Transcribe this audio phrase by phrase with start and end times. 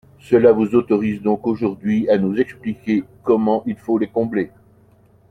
[0.19, 4.49] Cela vous autorise donc aujourd’hui à nous expliquer comment il faut les combler.